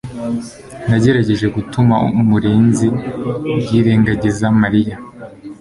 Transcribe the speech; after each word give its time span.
Nagerageje 0.87 1.47
gutuma 1.55 1.95
murenzi 2.29 2.87
yirengagiza 3.69 4.45
Mariya 4.61 4.95